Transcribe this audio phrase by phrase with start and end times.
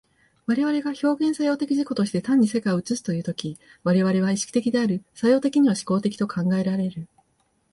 [0.47, 7.07] 我々が表現作用的自己として単に世界を映すという時、我々は意識的である、作用的には志向的と考えられる。